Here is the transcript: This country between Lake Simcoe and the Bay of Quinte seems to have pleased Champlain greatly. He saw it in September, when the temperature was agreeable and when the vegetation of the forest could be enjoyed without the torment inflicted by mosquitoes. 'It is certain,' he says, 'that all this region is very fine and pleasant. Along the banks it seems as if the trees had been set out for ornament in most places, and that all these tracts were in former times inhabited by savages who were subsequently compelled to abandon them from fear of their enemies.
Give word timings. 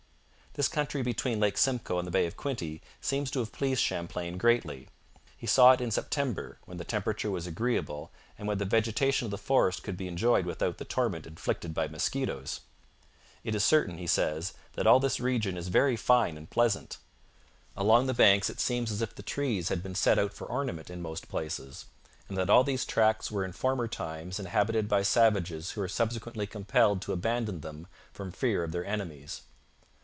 This 0.53 0.67
country 0.67 1.01
between 1.01 1.39
Lake 1.39 1.57
Simcoe 1.57 1.97
and 1.97 2.05
the 2.05 2.11
Bay 2.11 2.25
of 2.25 2.35
Quinte 2.35 2.81
seems 2.99 3.31
to 3.31 3.39
have 3.39 3.53
pleased 3.53 3.81
Champlain 3.81 4.37
greatly. 4.37 4.89
He 5.37 5.47
saw 5.47 5.71
it 5.71 5.79
in 5.79 5.91
September, 5.91 6.57
when 6.65 6.75
the 6.75 6.83
temperature 6.83 7.31
was 7.31 7.47
agreeable 7.47 8.11
and 8.37 8.49
when 8.49 8.57
the 8.57 8.65
vegetation 8.65 9.23
of 9.23 9.31
the 9.31 9.37
forest 9.37 9.81
could 9.81 9.95
be 9.95 10.09
enjoyed 10.09 10.45
without 10.45 10.77
the 10.77 10.83
torment 10.83 11.25
inflicted 11.25 11.73
by 11.73 11.87
mosquitoes. 11.87 12.59
'It 13.45 13.55
is 13.55 13.63
certain,' 13.63 13.97
he 13.97 14.05
says, 14.07 14.51
'that 14.73 14.85
all 14.87 14.99
this 14.99 15.21
region 15.21 15.55
is 15.55 15.69
very 15.69 15.95
fine 15.95 16.35
and 16.35 16.49
pleasant. 16.49 16.97
Along 17.77 18.07
the 18.07 18.13
banks 18.13 18.49
it 18.49 18.59
seems 18.59 18.91
as 18.91 19.01
if 19.01 19.15
the 19.15 19.23
trees 19.23 19.69
had 19.69 19.81
been 19.81 19.95
set 19.95 20.19
out 20.19 20.33
for 20.33 20.47
ornament 20.47 20.89
in 20.89 21.01
most 21.01 21.29
places, 21.29 21.85
and 22.27 22.37
that 22.37 22.49
all 22.49 22.65
these 22.65 22.83
tracts 22.83 23.31
were 23.31 23.45
in 23.45 23.53
former 23.53 23.87
times 23.87 24.37
inhabited 24.37 24.89
by 24.89 25.01
savages 25.01 25.71
who 25.71 25.79
were 25.81 25.87
subsequently 25.87 26.45
compelled 26.45 27.01
to 27.03 27.13
abandon 27.13 27.61
them 27.61 27.87
from 28.11 28.33
fear 28.33 28.65
of 28.65 28.73
their 28.73 28.85
enemies. 28.85 29.43